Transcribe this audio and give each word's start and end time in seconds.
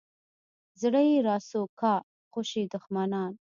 زړه 0.81 1.01
یې 1.09 1.17
راسو 1.27 1.61
کا 1.79 1.93
خوشي 2.31 2.63
دښمنان. 2.73 3.31